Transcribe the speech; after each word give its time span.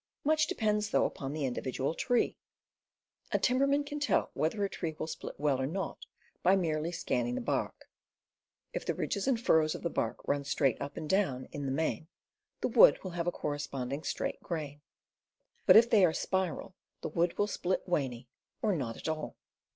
Much 0.23 0.47
depends, 0.47 0.89
though, 0.89 1.05
upon 1.05 1.31
the 1.31 1.45
individual 1.45 1.93
tree. 1.93 2.35
A 3.31 3.37
timberman 3.37 3.83
can 3.83 3.99
tell 3.99 4.31
whether 4.33 4.63
a 4.63 4.67
tree 4.67 4.95
will 4.97 5.05
split 5.05 5.39
well 5.39 5.61
or 5.61 5.67
not 5.67 6.07
by 6.41 6.55
merely 6.55 6.91
scanning 6.91 7.35
the 7.35 7.39
bark; 7.39 7.87
if 8.73 8.83
the 8.83 8.95
ridges 8.95 9.27
and 9.27 9.39
furrows 9.39 9.75
of 9.75 9.83
the 9.83 9.91
bark 9.91 10.17
run 10.27 10.43
straight 10.43 10.81
up 10.81 10.97
and 10.97 11.07
down, 11.07 11.45
in 11.51 11.67
the 11.67 11.71
main, 11.71 12.07
the 12.61 12.67
wood 12.67 12.97
will 13.03 13.11
have 13.11 13.27
a 13.27 13.31
correspond 13.31 13.93
ing 13.93 14.01
straight 14.01 14.39
grain, 14.41 14.81
but 15.67 15.77
if 15.77 15.87
they 15.87 16.03
are 16.03 16.13
spiral, 16.13 16.73
the 17.01 17.09
wood 17.09 17.37
will 17.37 17.45
split 17.45 17.83
waney, 17.87 18.27
or 18.63 18.75
not 18.75 18.97
at 18.97 19.07
all. 19.07 19.35